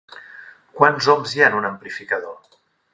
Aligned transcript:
Quants 0.79 1.11
ohms 1.15 1.35
hi 1.37 1.43
ha 1.45 1.53
en 1.53 1.59
un 1.61 1.71
amplificador? 1.73 2.61